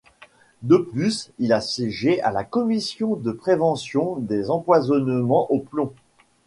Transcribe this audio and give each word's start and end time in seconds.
De 0.63 0.77
plus, 0.77 1.29
il 1.37 1.53
a 1.53 1.61
siégé 1.61 2.19
à 2.23 2.31
la 2.31 2.43
Commission 2.43 3.17
de 3.17 3.31
prévention 3.31 4.15
des 4.15 4.49
empoisonnements 4.49 5.51
au 5.51 5.59
plomb. 5.59 5.93